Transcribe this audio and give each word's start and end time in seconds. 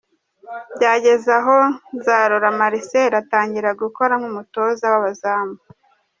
Byageze 0.75 1.29
aho 1.39 1.57
Nzarora 1.95 2.49
Marcel 2.59 3.11
atangira 3.21 3.69
gukora 3.81 4.13
nk'umutoza 4.19 4.85
w'abazamu. 4.91 5.55